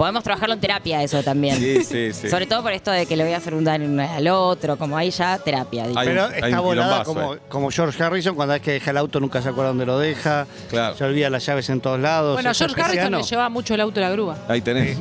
[0.00, 1.56] Podemos trabajarlo en terapia eso también.
[1.58, 2.30] Sí, sí, sí.
[2.30, 4.96] Sobre todo por esto de que le voy a hacer un daño al otro, como
[4.96, 5.84] ahí ya terapia.
[5.84, 9.50] Hay Pero está volada como, George Harrison, cuando es que deja el auto nunca se
[9.50, 10.96] acuerda dónde lo deja, Claro.
[10.96, 12.32] se olvida las llaves en todos lados.
[12.32, 14.38] Bueno, George Harrison le llevaba mucho el auto a la grúa.
[14.48, 14.96] Ahí tenés.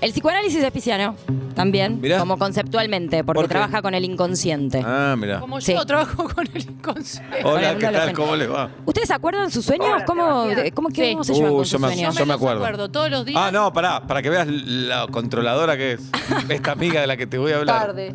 [0.00, 1.16] El psicoanálisis es pisciano
[1.54, 2.18] también, Mirá.
[2.18, 4.82] como conceptualmente, porque trabaja con el inconsciente.
[4.84, 5.40] Ah, mira.
[5.40, 5.72] Como Sí.
[5.74, 7.38] yo trabajo con el inconsciente.
[7.44, 8.12] Hola, ¿qué tal?
[8.12, 8.70] ¿Cómo les va?
[8.84, 9.88] ¿Ustedes se acuerdan sus sueños?
[9.94, 10.22] Hola, ¿Cómo,
[10.74, 10.94] cómo, Sí.
[10.94, 12.14] qué- cómo se llevan Uh, con yo sus me- sueños?
[12.14, 13.40] yo me acuerdo todos los días.
[13.42, 16.10] Ah, no, pará, para que veas la controladora que es.
[16.50, 17.86] Esta amiga de la que te voy a hablar.
[17.86, 18.12] Tarde.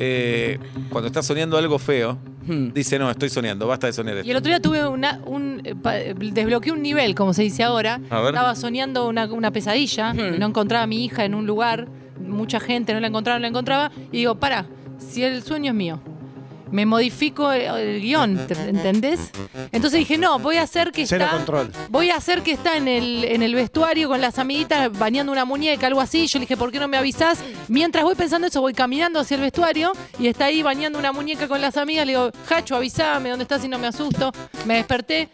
[0.00, 0.58] Eh,
[0.90, 2.72] cuando estás soñando algo feo, Hmm.
[2.72, 4.26] dice, no, estoy soñando, basta de soñar esto.
[4.28, 7.62] Y el otro día tuve una, un, eh, pa- desbloqueé un nivel, como se dice
[7.62, 8.00] ahora.
[8.10, 8.34] A ver.
[8.34, 10.38] Estaba soñando una, una pesadilla, Hmm.
[10.38, 11.88] no encontraba a mi hija en un lugar,
[12.20, 14.66] mucha gente no la encontraba, no la encontraba, y digo, para,
[14.98, 16.00] si el sueño es mío.
[16.74, 19.30] Me modifico el, el guion, ¿te- ¿entendés?
[19.70, 21.36] Entonces dije, no, voy a hacer que Cero está.
[21.36, 21.70] control.
[21.88, 25.44] Voy a hacer que está en el, en el vestuario con las amiguitas bañando una
[25.44, 26.26] muñeca, algo así.
[26.26, 27.38] Yo le dije, ¿por qué no me avisás?
[27.68, 31.46] Mientras voy pensando eso, voy caminando hacia el vestuario y está ahí bañando una muñeca
[31.46, 32.06] con las amigas.
[32.06, 34.32] Le digo, Hacho, avísame, ¿dónde estás si no me asusto?
[34.64, 35.28] Me desperté.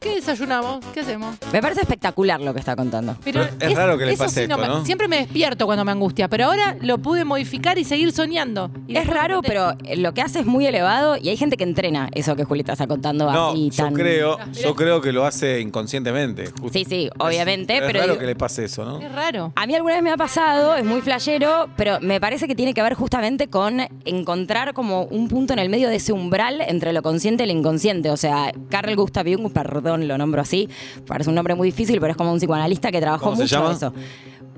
[0.00, 0.84] ¿Qué desayunamos?
[0.92, 1.36] ¿Qué hacemos?
[1.52, 3.16] Me parece espectacular lo que está contando.
[3.22, 4.84] Pero es raro que le eso pase sí no esto, me- ¿no?
[4.84, 8.68] Siempre me despierto cuando me angustia, pero ahora lo pude modificar y seguir soñando.
[8.88, 11.64] Y Es después raro, pero lo que hace es muy elevado y hay gente que
[11.64, 13.94] entrena eso que Julieta está contando No, así yo tan...
[13.94, 16.46] creo, Ah, yo creo que lo hace inconscientemente.
[16.46, 16.70] justo.
[16.72, 18.98] Sí, sí, obviamente, es pero raro digo- que le pase eso, ¿no?
[19.00, 19.52] Es raro.
[19.56, 22.74] A mí alguna vez me ha pasado, es muy flashero, pero me parece que tiene
[22.74, 26.92] que ver justamente con encontrar como un punto en el medio de ese umbral entre
[26.92, 28.10] lo consciente y lo inconsciente.
[28.10, 30.68] O sea, Carl Gustav Jung, perdón, lo nombro así,
[31.06, 33.56] parece un nombre muy difícil, pero es como un psicoanalista que trabajó ¿Cómo se mucho
[33.56, 33.72] llama?
[33.72, 33.92] eso.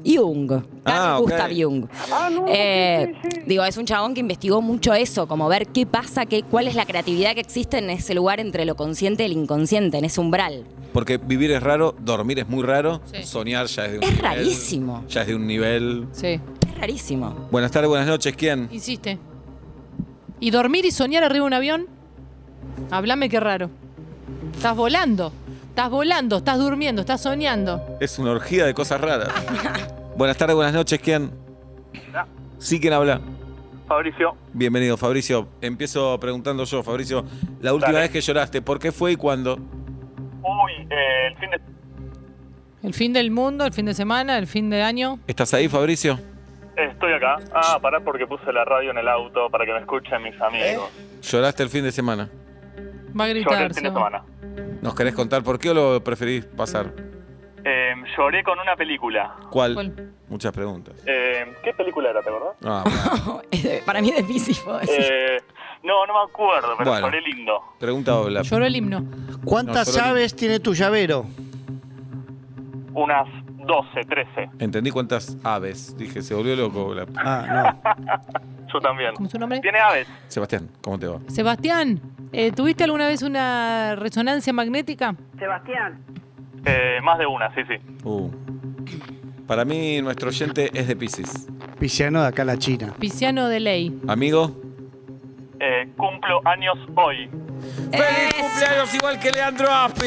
[0.05, 1.23] Jung, Carl Ah, ok.
[1.31, 1.87] Gustav Jung.
[2.49, 3.15] Eh,
[3.47, 6.75] Digo, es un chabón que investigó mucho eso, como ver qué pasa, qué, cuál es
[6.75, 10.21] la creatividad que existe en ese lugar entre lo consciente y el inconsciente, en ese
[10.21, 10.65] umbral.
[10.93, 13.25] Porque vivir es raro, dormir es muy raro, Sí.
[13.25, 14.23] soñar ya es de un Es nivel.
[14.25, 15.05] rarísimo.
[15.09, 16.07] Ya es de un nivel.
[16.13, 16.27] Sí,
[16.69, 17.49] Es rarísimo.
[17.51, 18.69] Buenas tardes, buenas noches, ¿quién?
[18.71, 19.19] insiste.
[20.41, 21.87] ¿Y dormir y soñar arriba de un avión?
[22.91, 23.71] Háblame qué raro.
[24.55, 25.33] Estás volando.
[25.75, 27.85] Estás volando, estás durmiendo, estás soñando.
[27.99, 29.29] Es una orgía de cosas raras.
[30.17, 31.33] buenas tardes, buenas noches, ¿quién?
[32.59, 33.21] Sí, ¿quién habla?
[33.89, 35.49] Fabricio, Bienvenido, Fabricio.
[35.61, 37.25] Empiezo preguntando yo, Fabricio.
[37.61, 38.03] La última Dale.
[38.05, 39.57] vez que lloraste, ¿por qué fue y cuándo?
[39.57, 41.61] uy, eh, el fin de...
[42.87, 45.19] El fin del mundo, el fin de semana, el fin de año.
[45.27, 46.21] ¿Estás ahí, Fabricio?
[46.77, 47.39] Estoy acá.
[47.53, 50.89] Ah, pará porque puse la radio en el auto para que me escuchen mis amigos.
[51.21, 52.31] ¿Lloraste el fin de semana?
[53.19, 53.63] Va a Lloré gritar.
[53.63, 54.23] el fin de semana.
[54.85, 56.93] ¿Nos querés contar por qué o lo preferís pasar?
[57.65, 59.35] Eh, lloré con una película.
[59.51, 59.73] ¿Cuál?
[59.73, 60.13] ¿Cuál?
[60.29, 60.95] Muchas preguntas.
[61.07, 62.55] Eh, ¿Qué película era, te acordás?
[62.63, 62.85] Ah.
[63.87, 64.59] Para mí es difícil.
[64.63, 65.01] puedo decir.
[65.01, 65.39] Eh,
[65.85, 67.07] no, no me acuerdo, pero Bueno.
[67.07, 67.63] lloré lindo.
[67.81, 68.43] Pregunta Obla.
[68.43, 69.07] Lloró el himno.
[69.47, 71.25] ¿Cuántas solo- llaves tiene tu llavero?
[72.93, 73.27] Unas
[73.67, 74.51] 12, 13.
[74.59, 75.97] Entendí cuántas aves.
[75.97, 77.07] Dije, se volvió loco Obla.
[77.17, 77.75] Ah,
[78.73, 79.15] Yo también.
[79.15, 79.61] ¿Cómo es su nombre?
[79.61, 80.09] ¿Tiene aves?
[80.29, 81.21] Sebastián, ¿cómo te va?
[81.29, 82.01] Sebastián,
[82.33, 85.15] eh, ¿tuviste alguna vez una resonancia magnética?
[86.67, 87.75] Eh, más de una, sí, sí.
[88.05, 88.31] Uh.
[89.47, 91.49] Para mí, nuestro oyente es de Pisces.
[91.49, 91.65] no.
[91.79, 92.95] Pisciano de acá a la China.
[92.99, 94.01] Pisciano de ley.
[94.09, 94.51] Amigo.
[95.61, 97.29] Eh, cumplo años hoy.
[97.91, 100.07] ¡Feliz cumpleaños igual que Leandro Aspi!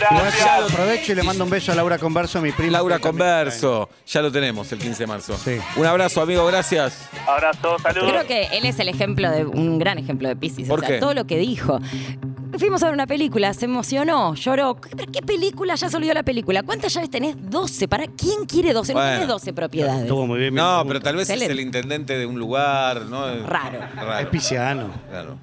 [0.00, 2.72] Ya aprovecho y le mando un beso a Laura Converso, mi prima.
[2.72, 3.88] Laura Converso.
[4.06, 5.36] Ya lo tenemos el 15 de marzo.
[5.36, 5.58] Sí.
[5.76, 7.08] Un abrazo, amigo, gracias.
[7.26, 8.10] Abrazo, saludos.
[8.10, 10.68] Creo que él es el ejemplo de un gran ejemplo de Pisces.
[10.68, 10.98] ¿Por o sea, qué?
[11.00, 11.78] todo lo que dijo.
[12.58, 14.76] Fuimos a ver una película, se emocionó, lloró.
[14.96, 15.74] ¿Pero qué película?
[15.74, 16.62] Ya se olvidó la película.
[16.62, 17.34] ¿Cuántas llaves tenés?
[17.50, 17.88] 12.
[17.88, 18.92] ¿Para quién quiere 12?
[18.92, 19.12] No Bueno.
[19.14, 20.02] tenés 12 propiedades.
[20.02, 20.54] Estuvo muy bien.
[20.54, 23.24] mi No, pero tal vez es el intendente de un lugar, ¿no?
[23.46, 23.78] Raro.
[23.82, 24.30] Es Raro.
[24.30, 24.90] pisciano.
[25.10, 25.38] Claro.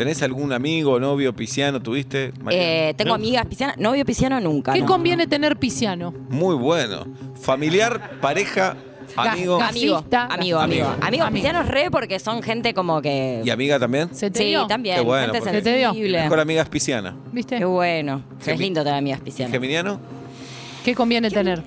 [0.00, 2.32] ¿Tenés algún amigo, novio, pisciano, tuviste?
[2.50, 3.76] Eh, tengo amigas piscianas.
[3.76, 4.72] Novio pisciano nunca.
[4.72, 4.86] ¿Qué no.
[4.86, 6.14] conviene tener pisciano?
[6.30, 7.04] Muy bueno.
[7.38, 8.78] Familiar, pareja,
[9.14, 9.56] amigo.
[9.60, 10.24] Amigo, Gasista.
[10.24, 10.86] amigo, amigo.
[10.86, 11.04] Amigo.
[11.06, 11.34] Amigos Amigo.
[11.34, 13.42] piscianos re porque son gente como que...
[13.44, 14.08] ¿Y amiga también?
[14.14, 14.66] ¿Se te Sí, dio?
[14.66, 14.96] también.
[14.96, 15.88] Qué bueno, gente porque- ¿Se te dio?
[15.90, 16.22] sensible.
[16.22, 17.14] Mejor amiga es pisciana.
[17.30, 17.58] ¿Viste?
[17.58, 18.22] Qué bueno.
[18.40, 19.52] Es Gemi- lindo tener amigas piscianas.
[19.52, 20.00] ¿Geminiano?
[20.82, 21.62] ¿Qué conviene tener?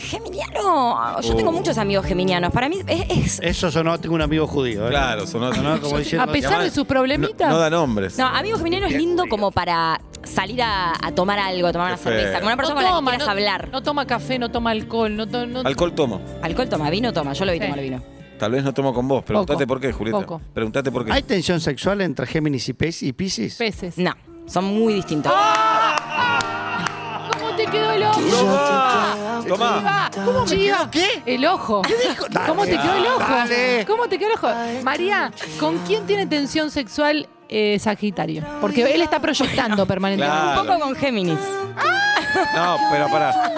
[0.00, 1.20] Geminiano.
[1.20, 1.52] Yo tengo Oh.
[1.52, 2.52] muchos amigos geminianos.
[2.52, 3.10] Para mí es...
[3.10, 4.86] es- Eso sonó, tengo un amigo judío.
[4.86, 4.90] ¿eh?
[4.90, 5.52] Claro, sonó.
[5.54, 6.28] Sonó como diciendo.
[6.28, 7.48] A pesar de sus problemitas.
[7.48, 8.16] No, no da nombres.
[8.18, 11.96] No, amigo geminiano es lindo como para salir a, a tomar algo, a tomar una
[11.96, 12.12] Qué feo.
[12.12, 12.38] cerveza.
[12.38, 13.68] Como una persona no con la que quieras no, hablar.
[13.72, 16.20] no toma café, no toma alcohol, no, to- no- Alcohol tomo.
[16.42, 17.32] Alcohol toma, vino toma.
[17.32, 17.64] Yo lo vi Sí.
[17.64, 18.02] tomar vino.
[18.38, 19.22] Tal vez no tomo con vos.
[19.24, 19.68] Preguntate Poco.
[19.68, 20.18] por qué, Julieta.
[20.20, 20.40] Poco.
[20.52, 21.12] Preguntate por qué.
[21.12, 23.54] ¿Hay tensión sexual entre Géminis y Pes- y Pisces?
[23.56, 23.98] peces.
[23.98, 24.12] No,
[24.46, 25.32] son muy distintos.
[27.38, 28.20] ¿Cómo te quedó el ojo?
[29.54, 29.82] Tomá.
[29.86, 31.22] Ah, ¿Cómo me quedó qué?
[31.26, 31.82] El ojo.
[32.30, 33.18] Dale, ¿Cómo te quedó el ojo?
[33.20, 33.84] dale.
[33.86, 34.48] ¿Cómo te quedó el ojo?
[34.82, 38.44] María, ¿con quién tiene tensión sexual eh, Sagitario?
[38.60, 40.36] Porque él está proyectando permanentemente.
[40.42, 40.60] Claro.
[40.62, 41.38] Un poco con Géminis.
[42.54, 43.51] No, pero pará.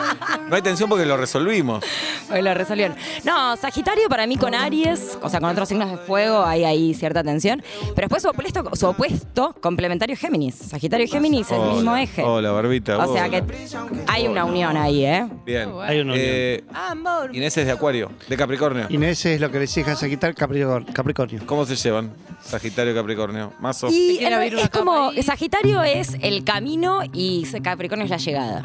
[0.49, 1.85] No hay tensión porque lo resolvimos.
[2.31, 2.97] Hoy lo resolvieron.
[3.25, 6.95] No, Sagitario para mí con Aries, o sea, con otros signos de fuego hay ahí
[6.95, 7.63] cierta tensión.
[7.95, 10.55] Pero después su opuesto, su opuesto complementario es Géminis.
[10.55, 12.23] Sagitario y Géminis, el mismo eje.
[12.23, 12.99] Hola, Barbita.
[12.99, 13.43] O sea hola.
[13.47, 13.69] que
[14.07, 15.27] hay una unión ahí, ¿eh?
[15.45, 15.71] Bien.
[15.83, 16.27] Hay una unión.
[16.29, 17.35] Eh, Amor.
[17.35, 18.87] Inés es de Acuario, de Capricornio.
[18.91, 20.93] Inés es lo que le decía a Sagitario Capricornio.
[20.93, 21.41] Capricornio.
[21.47, 22.13] ¿Cómo se llevan?
[22.43, 23.53] Sagitario y Capricornio.
[23.61, 23.89] Mazo.
[23.91, 25.23] Y abrir una es como, capa ahí.
[25.23, 28.63] Sagitario es el camino y Capricornio es la llegada.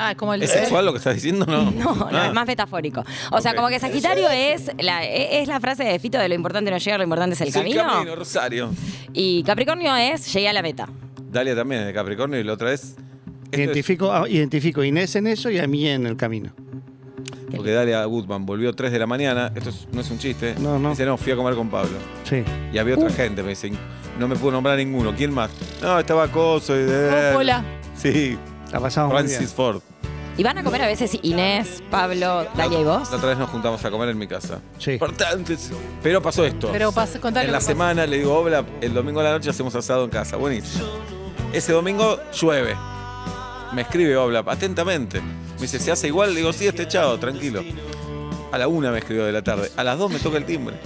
[0.00, 1.44] Ah, como el ¿Es sexual lo que estás diciendo?
[1.46, 1.70] No.
[1.72, 2.26] No, no, Ah.
[2.28, 3.04] es más metafórico.
[3.32, 6.70] O sea, como que Sagitario es la, es la frase de Fito de lo importante
[6.70, 7.84] no llegar, lo importante es el Es camino.
[7.86, 8.70] camino, Rosario.
[9.12, 10.88] Y Capricornio es llegué a la meta.
[11.30, 12.96] Dalia también es de Capricornio y la otra es.
[13.52, 16.52] Identifico, ah, identifico a Inés en eso y a mí en el camino.
[17.54, 19.50] porque Dalia Goodman volvió 3 de la mañana.
[19.54, 20.54] Esto es- no es un chiste.
[20.60, 20.90] No, no.
[20.90, 21.96] Dice, no, fui a comer con Pablo.
[22.24, 22.42] Sí.
[22.72, 22.98] Y había Uh.
[23.04, 23.76] otra gente, me dicen.
[24.18, 25.14] No me pudo nombrar ninguno.
[25.16, 25.50] ¿Quién más?
[25.80, 27.32] No, estaba Coso y de.
[27.34, 27.64] Hola.
[27.96, 28.36] Sí,
[28.70, 29.30] La pasamos muy bien.
[29.36, 29.80] Francis Ford.
[30.38, 33.10] Y van a comer a veces Inés, Pablo, Dalia y vos.
[33.10, 34.60] La otra vez nos juntamos a comer en mi casa.
[34.78, 34.92] Sí.
[34.92, 35.70] Importantes.
[36.02, 36.70] Pero pasó esto.
[36.72, 37.66] Pero pas- contale en lo la que pasó.
[37.66, 40.36] semana le digo, Obla, el domingo a la noche hacemos asado en casa.
[40.36, 40.86] Buenísimo.
[41.52, 42.76] Ese domingo llueve.
[43.72, 45.20] Me escribe Obla, atentamente.
[45.20, 46.30] Me dice, ¿se hace igual?
[46.34, 47.62] Le digo, sí, está echado, tranquilo.
[48.52, 49.70] A la una me escribió de la tarde.
[49.76, 50.76] A las dos me toca el timbre.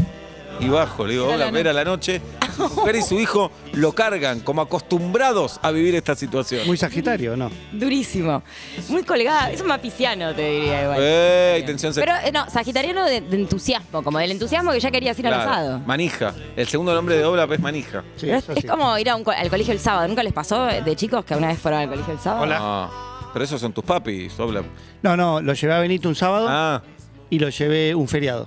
[0.65, 2.21] Y bajo, le digo, Era Obla, la ver a la noche.
[2.57, 6.67] Su mujer y su hijo lo cargan como acostumbrados a vivir esta situación.
[6.67, 7.51] Muy Sagitario, ¿no?
[7.73, 8.43] Durísimo.
[8.91, 9.51] Muy colgada.
[9.51, 10.99] Es un mapiciano, te diría igual.
[11.03, 11.61] ¡Ey!
[11.61, 15.27] Intención Pero eh, no, sagitariano de, de entusiasmo, como del entusiasmo que ya querías ir
[15.29, 15.51] al Claro.
[15.51, 15.79] asado.
[15.81, 16.35] Manija.
[16.55, 18.05] El segundo nombre de Obla es Manija.
[18.17, 20.07] Sí, es, como ir a un co- al colegio el sábado.
[20.07, 22.43] ¿Nunca les pasó de chicos que una vez fueron al colegio el sábado?
[22.43, 22.59] Hola.
[22.59, 22.91] No,
[23.33, 24.63] pero esos son tus papis, Obla.
[25.03, 26.83] No, no, lo llevé a Benito un sábado Ah,
[27.31, 28.47] y lo llevé un feriado.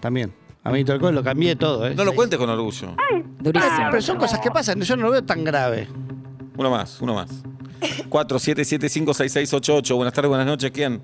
[0.00, 0.32] También.
[0.64, 1.94] A Benito Alcohol lo cambié todo, ¿eh?
[1.94, 2.94] no lo cuentes con orgullo.
[3.40, 3.88] Durísimo.
[3.90, 5.88] Pero son cosas que pasan, yo no lo veo tan grave.
[6.56, 7.42] Uno más, uno más.
[8.08, 9.96] 47756688.
[9.96, 10.70] Buenas tardes, buenas noches.
[10.70, 11.02] ¿Quién?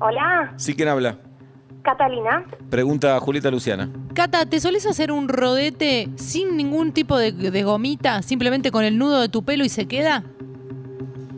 [0.00, 1.18] Hola, Sí, ¿quién habla?
[1.82, 2.44] Catalina.
[2.70, 3.90] Pregunta a Julieta Luciana.
[4.14, 8.96] Cata, ¿te solés hacer un rodete sin ningún tipo de, de gomita, simplemente con el
[8.98, 10.24] nudo de tu pelo y se queda?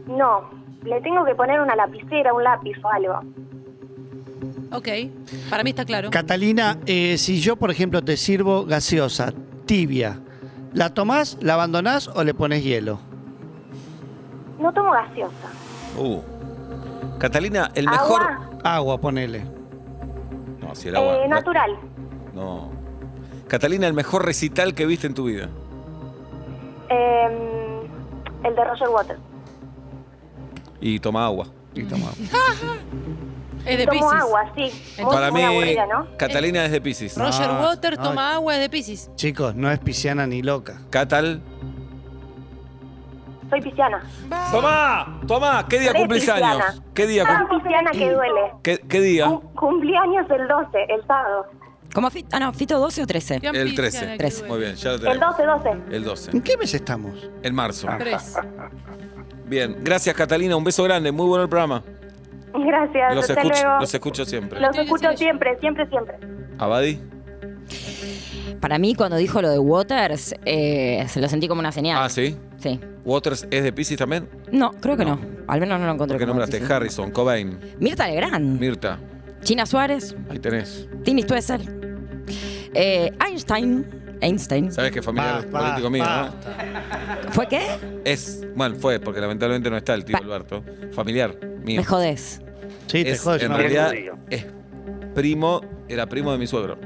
[0.06, 0.50] No,
[0.84, 3.20] le tengo que poner una lapicera, un lápiz o algo.
[4.74, 4.88] Ok,
[5.50, 6.10] para mí está claro.
[6.10, 9.32] Catalina, eh, si yo, por ejemplo, te sirvo gaseosa,
[9.66, 10.18] tibia,
[10.72, 12.98] ¿la tomás, la abandonás o le pones hielo?
[14.58, 15.48] No tomo gaseosa.
[15.98, 16.20] Uh.
[17.18, 18.22] Catalina, el mejor.
[18.22, 19.44] Agua, Agua, ponele.
[20.60, 21.24] No, si el agua.
[21.24, 21.70] eh, natural.
[22.34, 22.70] No.
[23.46, 25.48] Catalina, el mejor recital que viste en tu vida.
[26.88, 27.87] Eh,
[28.42, 29.20] el de Roger Waters.
[30.80, 31.46] Y toma agua.
[31.74, 32.76] Y toma agua.
[33.66, 34.94] Es de Tomo agua, sí.
[35.03, 36.07] Muy, Para muy mí, aburrida, ¿no?
[36.18, 37.16] Catalina es de Pisces.
[37.16, 38.03] Roger No, Water no.
[38.05, 39.11] toma agua, es de Pisces.
[39.16, 40.81] Chicos, no es pisciana ni loca.
[40.90, 41.40] Catal.
[43.50, 44.03] Soy pisciana.
[44.50, 45.20] ¡Tomá!
[45.27, 45.66] ¡Tomá!
[45.68, 46.50] ¿Qué día cumplís pisciana.
[46.53, 46.83] años?
[46.94, 47.24] ¿Qué día?
[47.24, 48.40] Tan cum- pisciana que duele.
[48.62, 49.27] ¿Qué, qué día?
[49.27, 51.46] Cum- cumplí años el 12, el sábado.
[51.94, 52.29] ¿Cómo Fito?
[52.33, 53.38] Ah, no, Fito 12 o 13.
[53.40, 54.07] Bien El pisciana 13.
[54.12, 54.38] que Trece.
[54.40, 54.53] duele.
[54.55, 55.37] Muy bien, ya lo El tenemos.
[55.37, 55.70] 12, 12.
[55.96, 56.31] El 12.
[56.33, 57.31] ¿En qué mes estamos?
[57.42, 57.87] En marzo.
[57.98, 58.35] Tres.
[59.46, 61.83] Bien, gracias Catalina, un beso grande, muy bueno el programa.
[62.54, 63.80] Gracias, Los hasta escucho, luego.
[63.80, 64.60] los escucho siempre.
[64.60, 66.16] Los escucho siempre, siempre, siempre.
[66.58, 67.00] Abadi,
[68.60, 71.98] Para mí, cuando dijo lo de Waters, eh, se lo sentí como una señal.
[72.02, 72.36] Ah, ¿sí?
[72.58, 72.80] Sí.
[73.04, 74.28] ¿Waters es de Pisces también?
[74.52, 75.20] No, creo que no.
[75.46, 76.16] Al menos no lo encontré.
[76.18, 76.76] Como nombraste noticia.
[76.76, 78.58] Harrison, Cobain, Mirta Legrand.
[78.58, 78.98] Mirta.
[79.42, 80.16] China Suárez.
[80.30, 80.88] Ahí tenés.
[81.04, 81.60] Tini Stoessel.
[82.72, 84.16] Eh, Einstein.
[84.22, 84.72] Einstein.
[84.72, 87.30] ¿Sabes qué familiar político mío, no?
[87.32, 87.66] ¿Fue qué?
[88.04, 90.62] Es, bueno, fue, porque lamentablemente no está el tío Pa- Alberto.
[90.92, 91.80] Familiar mío.
[91.80, 92.40] Me jodés.
[92.86, 93.42] Sí, te Es, jodes.
[93.42, 93.92] en no, realidad
[94.30, 94.46] es
[95.14, 96.76] primo, era primo de mi suegro.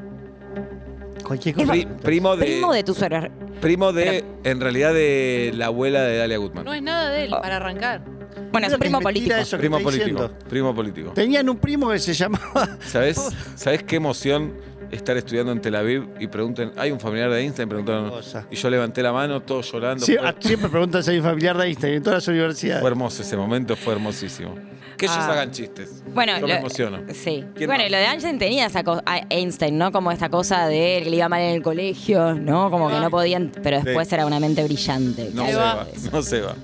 [1.25, 1.73] Cualquier cosa.
[1.73, 3.31] Pri- primo de, Primo de tu suegra.
[3.61, 6.65] primo de, en realidad de la abuela de Dalia Gutman.
[6.65, 8.03] No es nada de él, para arrancar.
[8.53, 9.35] Bueno, es un primo político.
[9.59, 10.05] primo político.
[10.07, 10.39] diciendo.
[10.49, 11.11] Primo político.
[11.13, 12.79] Tenían un primo que se llamaba.
[12.87, 13.19] ¿Sabes?
[13.57, 14.55] ¿Sabes qué emoción
[14.91, 17.69] estar estudiando en Tel Aviv y pregunten, hay un familiar de Einstein?
[17.69, 18.13] Preguntaron,
[18.51, 20.05] y yo levanté la mano, todos llorando.
[20.05, 22.81] Sí, fue, siempre preguntan si hay un familiar de Einstein en todas las universidades.
[22.81, 24.55] fue hermoso ese momento, fue hermosísimo.
[24.97, 25.31] Que ellos Ah.
[25.33, 26.03] hagan chistes.
[26.13, 26.99] Bueno, yo me lo- emociono.
[27.15, 27.45] Sí.
[27.55, 27.89] ¿Quién Bueno, más?
[27.89, 29.93] y lo de Einstein tenía esa cosa, Einstein, ¿no?
[29.93, 32.69] Como esta cosa de que le iba mal en el colegio, ¿no?
[32.69, 34.15] Como que no podían, pero después Sí.
[34.17, 35.31] era una mente brillante.
[35.35, 36.55] No Se va, no se va.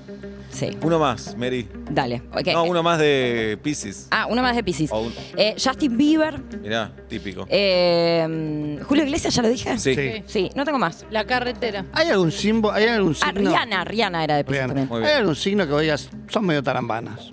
[0.51, 0.69] Sí.
[0.81, 1.67] Uno más, Mary.
[1.91, 2.21] Dale.
[2.31, 2.47] ok.
[2.53, 4.07] No, uno más de Pisces.
[4.11, 4.89] Ah, uno más de Pisces.
[4.91, 6.39] Un- Eh, Justin Bieber.
[6.61, 7.45] Mirá, típico.
[7.49, 9.77] eh, Julio Iglesias, ¿ya lo dije?
[9.77, 9.95] Sí.
[9.95, 10.23] Sí.
[10.25, 11.05] Sí, no tengo más.
[11.11, 11.85] La carretera.
[11.93, 12.73] ¿Hay algún símbolo?
[12.73, 13.49] ¿Hay algún Ah, signo?
[13.51, 14.87] Rihanna, Rihanna era de Pisces Rihanna.
[14.87, 15.03] también.
[15.05, 17.31] ¿Hay algún signo que vos digas, son medio tarambanas?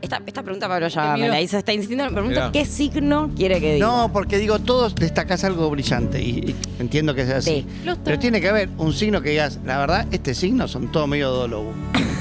[0.00, 2.52] Esta, esta pregunta Pablo ya me la hizo, está insistiendo, me pregunto Mirá.
[2.52, 3.86] qué signo quiere que diga.
[3.86, 7.66] No, porque digo, todos destacás algo brillante y, y entiendo que sea así.
[7.68, 7.84] Sí.
[7.84, 11.06] Los Pero tiene que haber un signo que digas, la verdad, este signo son todo
[11.06, 11.72] medio dólogo.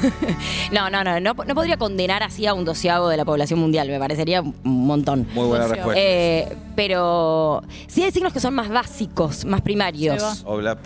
[0.71, 3.88] No, no, no, no, no podría condenar así a un doceavo de la población mundial,
[3.88, 5.27] me parecería un montón.
[5.33, 5.99] Muy buena respuesta.
[6.01, 10.21] Eh, pero sí hay signos que son más básicos, más primarios.
[10.21, 10.51] Se va.
[10.51, 10.77] Obla.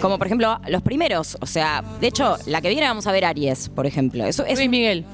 [0.00, 1.36] Como por ejemplo los primeros.
[1.40, 4.24] O sea, de hecho, la que viene vamos a ver Aries, por ejemplo.
[4.24, 5.04] Eso es Luis Miguel.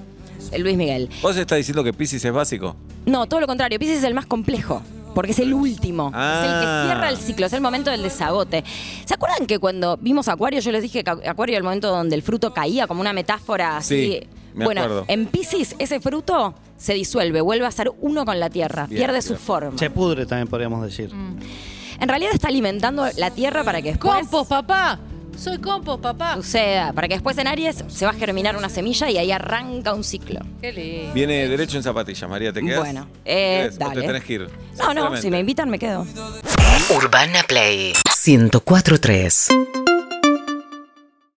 [0.52, 1.08] El Luis Miguel.
[1.22, 2.74] ¿Vos estás diciendo que Pisces es básico?
[3.06, 3.78] No, todo lo contrario.
[3.78, 4.82] Pisces es el más complejo.
[5.14, 6.08] Porque es el último.
[6.08, 6.80] Es el Ah.
[6.84, 7.44] que cierra el ciclo.
[7.44, 8.64] Es el momento del desagote.
[9.04, 12.16] ¿Se acuerdan que cuando vimos Acuario, yo les dije que Acuario era el momento donde
[12.16, 14.20] el fruto caía como una metáfora así?
[14.22, 15.04] Sí, me bueno, acuerdo.
[15.08, 19.20] en Pisces ese fruto se disuelve, vuelve a ser uno con la tierra, Bien, pierde
[19.20, 19.76] su forma.
[19.78, 21.10] Se pudre también podríamos decir.
[22.00, 24.98] En realidad está alimentando la tierra para que después Compost, papá.
[25.36, 26.36] Soy compost, papá.
[26.36, 29.92] suceda, para que después en Aries se va a germinar una semilla y ahí arranca
[29.94, 30.40] un ciclo.
[30.60, 31.14] Qué lindo.
[31.14, 32.80] Viene derecho en zapatillas, María, ¿te quedas?
[32.80, 33.70] Bueno, eh.
[33.72, 34.00] ¿O dale.
[34.00, 34.48] te tenés que ir?
[34.78, 36.06] No, no, si me invitan me quedo.
[36.94, 37.92] Urbana Play
[38.26, 39.48] 1043